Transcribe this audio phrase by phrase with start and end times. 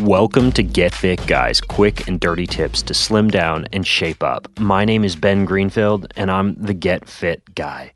[0.00, 4.48] Welcome to Get Fit Guys, quick and dirty tips to slim down and shape up.
[4.58, 7.92] My name is Ben Greenfield, and I'm the Get Fit Guy.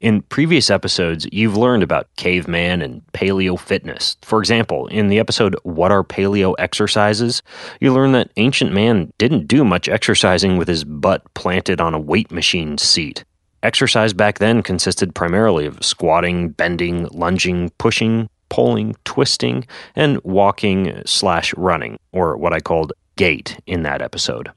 [0.00, 4.16] In previous episodes, you've learned about caveman and paleo fitness.
[4.22, 7.42] For example, in the episode What Are Paleo Exercises?
[7.80, 12.00] You learn that ancient man didn't do much exercising with his butt planted on a
[12.00, 13.24] weight machine seat.
[13.64, 21.54] Exercise back then consisted primarily of squatting, bending, lunging, pushing, pulling, twisting, and walking slash
[21.56, 24.50] running, or what I called gait in that episode.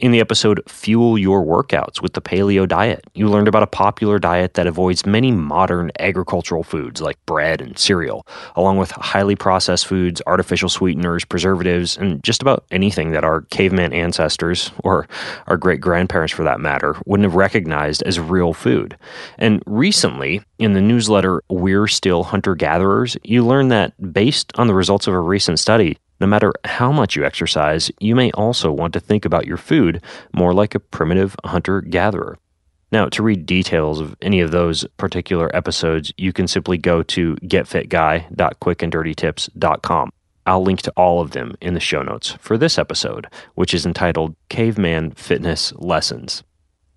[0.00, 4.18] In the episode Fuel Your Workouts with the Paleo Diet, you learned about a popular
[4.18, 9.86] diet that avoids many modern agricultural foods like bread and cereal, along with highly processed
[9.86, 15.06] foods, artificial sweeteners, preservatives, and just about anything that our caveman ancestors, or
[15.48, 18.96] our great grandparents for that matter, wouldn't have recognized as real food.
[19.36, 24.74] And recently, in the newsletter We're Still Hunter Gatherers, you learned that based on the
[24.74, 28.92] results of a recent study, no matter how much you exercise, you may also want
[28.92, 30.02] to think about your food
[30.34, 32.36] more like a primitive hunter gatherer.
[32.92, 37.36] Now, to read details of any of those particular episodes, you can simply go to
[37.36, 40.10] getfitguy.quickanddirtytips.com.
[40.46, 43.86] I'll link to all of them in the show notes for this episode, which is
[43.86, 46.42] entitled Caveman Fitness Lessons.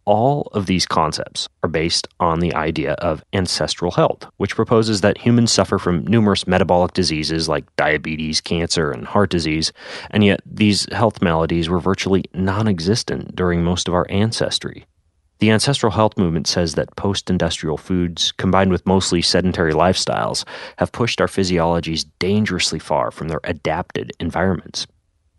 [0.05, 5.19] All of these concepts are based on the idea of ancestral health, which proposes that
[5.19, 9.71] humans suffer from numerous metabolic diseases like diabetes, cancer, and heart disease,
[10.11, 14.85] and yet these health maladies were virtually non existent during most of our ancestry.
[15.39, 20.45] The ancestral health movement says that post industrial foods, combined with mostly sedentary lifestyles,
[20.77, 24.87] have pushed our physiologies dangerously far from their adapted environments.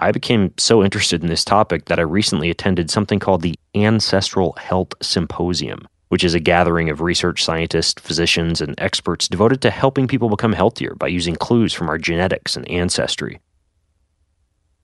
[0.05, 4.53] I became so interested in this topic that I recently attended something called the Ancestral
[4.59, 10.07] Health Symposium, which is a gathering of research scientists, physicians, and experts devoted to helping
[10.07, 13.41] people become healthier by using clues from our genetics and ancestry.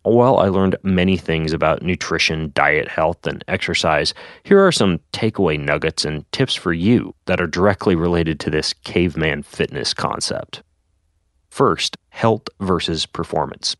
[0.05, 4.15] While I learned many things about nutrition, diet, health, and exercise,
[4.45, 8.73] here are some takeaway nuggets and tips for you that are directly related to this
[8.73, 10.63] caveman fitness concept.
[11.51, 13.77] First, health versus performance.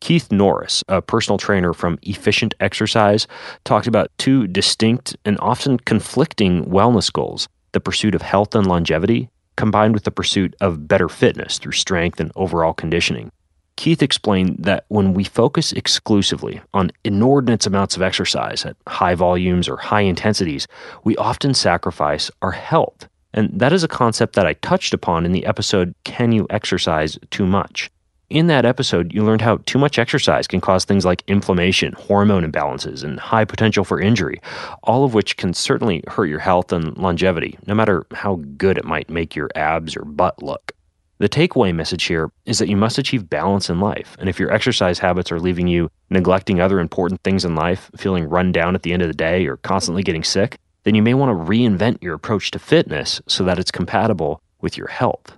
[0.00, 3.26] Keith Norris, a personal trainer from Efficient Exercise,
[3.64, 9.28] talked about two distinct and often conflicting wellness goals the pursuit of health and longevity,
[9.56, 13.30] combined with the pursuit of better fitness through strength and overall conditioning.
[13.76, 19.68] Keith explained that when we focus exclusively on inordinate amounts of exercise at high volumes
[19.68, 20.66] or high intensities,
[21.04, 23.06] we often sacrifice our health.
[23.34, 27.18] And that is a concept that I touched upon in the episode Can You Exercise
[27.30, 27.90] Too Much?
[28.30, 32.44] In that episode, you learned how too much exercise can cause things like inflammation, hormone
[32.44, 34.42] imbalances, and high potential for injury,
[34.82, 38.84] all of which can certainly hurt your health and longevity, no matter how good it
[38.84, 40.72] might make your abs or butt look.
[41.16, 44.52] The takeaway message here is that you must achieve balance in life, and if your
[44.52, 48.82] exercise habits are leaving you neglecting other important things in life, feeling run down at
[48.82, 52.02] the end of the day, or constantly getting sick, then you may want to reinvent
[52.02, 55.37] your approach to fitness so that it's compatible with your health.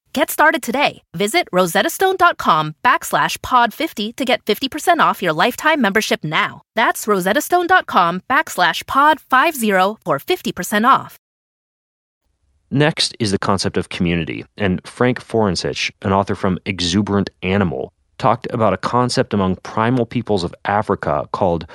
[0.13, 1.03] Get started today.
[1.15, 6.61] Visit rosettastone.com backslash pod50 to get 50% off your lifetime membership now.
[6.75, 11.17] That's rosettastone.com backslash pod50 for 50% off.
[12.73, 18.47] Next is the concept of community, and Frank Forencich, an author from Exuberant Animal, talked
[18.51, 21.65] about a concept among primal peoples of Africa called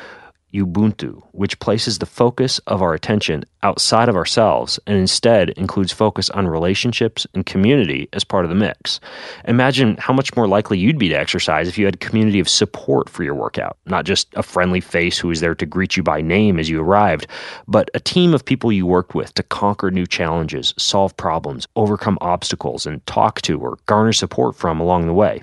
[0.57, 6.31] Ubuntu, which places the focus of our attention outside of ourselves and instead includes focus
[6.31, 9.01] on relationships and community as part of the mix.
[9.47, 12.49] Imagine how much more likely you'd be to exercise if you had a community of
[12.49, 16.03] support for your workout, not just a friendly face who is there to greet you
[16.03, 17.27] by name as you arrived,
[17.67, 22.19] but a team of people you worked with to conquer new challenges, solve problems, overcome
[22.21, 25.43] obstacles, and talk to or garner support from along the way.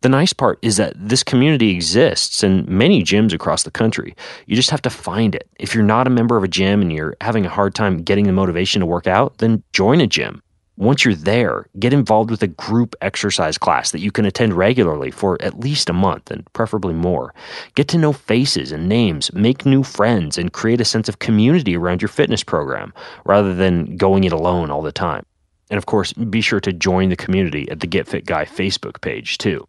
[0.00, 4.14] The nice part is that this community exists in many gyms across the country.
[4.46, 5.48] You just have to find it.
[5.58, 8.26] If you're not a member of a gym and you're having a hard time getting
[8.26, 10.40] the motivation to work out, then join a gym.
[10.76, 15.10] Once you're there, get involved with a group exercise class that you can attend regularly
[15.10, 17.34] for at least a month and preferably more.
[17.74, 21.76] Get to know faces and names, make new friends, and create a sense of community
[21.76, 25.26] around your fitness program rather than going it alone all the time.
[25.68, 29.00] And of course, be sure to join the community at the Get Fit Guy Facebook
[29.00, 29.66] page too.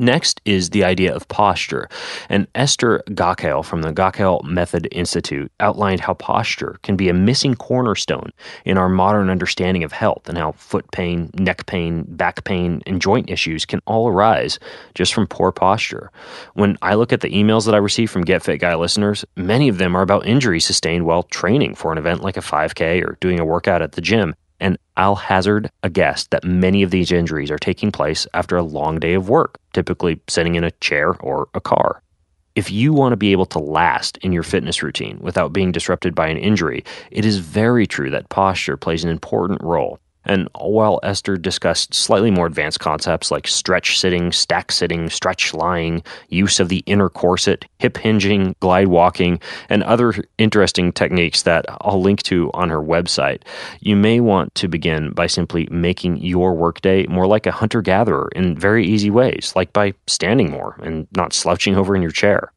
[0.00, 1.86] Next is the idea of posture.
[2.30, 7.54] And Esther Gokhale from the Gokhale Method Institute outlined how posture can be a missing
[7.54, 8.30] cornerstone
[8.64, 13.02] in our modern understanding of health and how foot pain, neck pain, back pain, and
[13.02, 14.58] joint issues can all arise
[14.94, 16.10] just from poor posture.
[16.54, 19.68] When I look at the emails that I receive from Get Fit Guy listeners, many
[19.68, 23.18] of them are about injuries sustained while training for an event like a 5K or
[23.20, 24.34] doing a workout at the gym.
[24.60, 28.62] And I'll hazard a guess that many of these injuries are taking place after a
[28.62, 32.02] long day of work, typically sitting in a chair or a car.
[32.54, 36.14] If you want to be able to last in your fitness routine without being disrupted
[36.14, 39.98] by an injury, it is very true that posture plays an important role.
[40.24, 46.02] And while Esther discussed slightly more advanced concepts like stretch sitting, stack sitting, stretch lying,
[46.28, 52.00] use of the inner corset, hip hinging, glide walking, and other interesting techniques that I'll
[52.00, 53.42] link to on her website,
[53.80, 58.30] you may want to begin by simply making your workday more like a hunter gatherer
[58.34, 62.52] in very easy ways, like by standing more and not slouching over in your chair.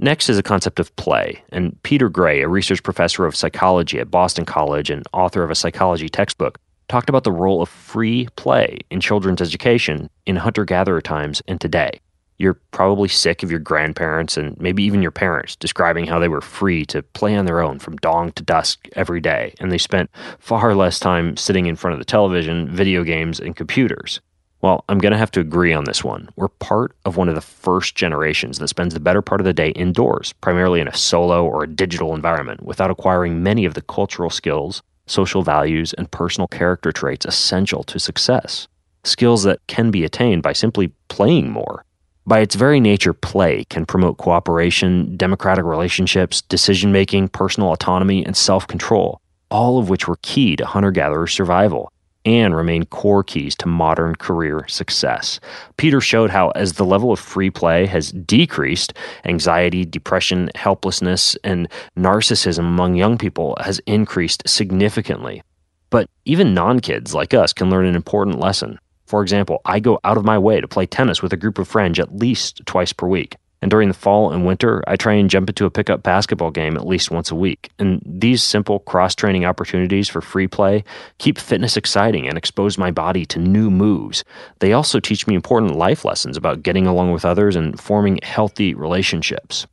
[0.00, 4.12] Next is a concept of play, and Peter Gray, a research professor of psychology at
[4.12, 6.56] Boston College and author of a psychology textbook,
[6.86, 11.60] talked about the role of free play in children's education in hunter gatherer times and
[11.60, 12.00] today.
[12.38, 16.40] You're probably sick of your grandparents and maybe even your parents describing how they were
[16.40, 20.10] free to play on their own from dawn to dusk every day, and they spent
[20.38, 24.20] far less time sitting in front of the television, video games, and computers.
[24.60, 26.28] Well, I'm going to have to agree on this one.
[26.34, 29.52] We're part of one of the first generations that spends the better part of the
[29.52, 33.82] day indoors, primarily in a solo or a digital environment, without acquiring many of the
[33.82, 38.66] cultural skills, social values, and personal character traits essential to success.
[39.04, 41.84] Skills that can be attained by simply playing more.
[42.26, 48.36] By its very nature, play can promote cooperation, democratic relationships, decision making, personal autonomy, and
[48.36, 49.20] self control,
[49.52, 51.92] all of which were key to hunter gatherer survival
[52.28, 55.40] and remain core keys to modern career success.
[55.76, 58.92] Peter showed how, as the level of free play has decreased,
[59.24, 65.42] anxiety, depression, helplessness, and narcissism among young people has increased significantly.
[65.90, 68.78] But even non kids like us can learn an important lesson.
[69.06, 71.66] For example, I go out of my way to play tennis with a group of
[71.66, 73.36] friends at least twice per week.
[73.60, 76.76] And during the fall and winter, I try and jump into a pickup basketball game
[76.76, 77.70] at least once a week.
[77.78, 80.84] And these simple cross training opportunities for free play
[81.18, 84.24] keep fitness exciting and expose my body to new moves.
[84.60, 88.74] They also teach me important life lessons about getting along with others and forming healthy
[88.74, 89.66] relationships.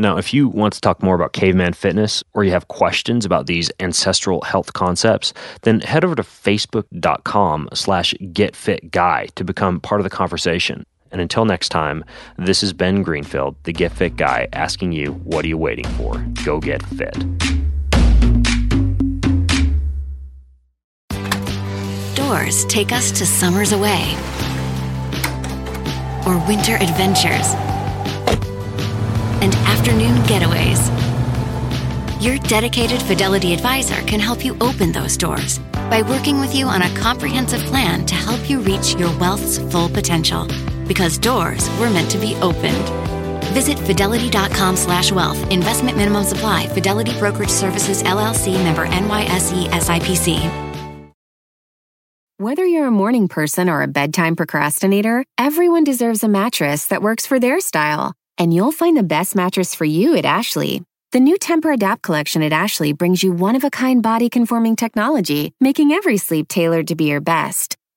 [0.00, 3.46] Now, if you want to talk more about caveman fitness or you have questions about
[3.46, 10.04] these ancestral health concepts, then head over to facebook.com slash getfitguy to become part of
[10.04, 10.86] the conversation.
[11.10, 12.04] And until next time,
[12.36, 16.18] this is Ben Greenfield, the Get Fit guy, asking you, what are you waiting for?
[16.44, 17.14] Go get fit.
[22.14, 24.14] Doors take us to summers away
[26.26, 27.54] or winter adventures
[29.40, 30.78] and afternoon getaways.
[32.22, 36.82] Your dedicated Fidelity advisor can help you open those doors by working with you on
[36.82, 40.46] a comprehensive plan to help you reach your wealth's full potential.
[40.88, 42.88] Because doors were meant to be opened.
[43.54, 45.38] Visit fidelity.com slash wealth.
[45.50, 46.66] Investment minimum supply.
[46.68, 50.68] Fidelity Brokerage Services, LLC member NYSE SIPC.
[52.40, 57.26] Whether you're a morning person or a bedtime procrastinator, everyone deserves a mattress that works
[57.26, 58.14] for their style.
[58.38, 60.82] And you'll find the best mattress for you at Ashley.
[61.10, 66.88] The new Tempur-Adapt collection at Ashley brings you one-of-a-kind body-conforming technology, making every sleep tailored
[66.88, 67.77] to be your best.